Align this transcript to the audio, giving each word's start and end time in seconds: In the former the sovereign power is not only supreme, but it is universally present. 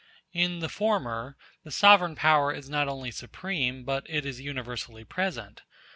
In 0.33 0.61
the 0.61 0.67
former 0.67 1.37
the 1.63 1.69
sovereign 1.69 2.15
power 2.15 2.51
is 2.51 2.67
not 2.71 2.87
only 2.87 3.11
supreme, 3.11 3.83
but 3.83 4.03
it 4.09 4.25
is 4.25 4.41
universally 4.41 5.03
present. 5.03 5.61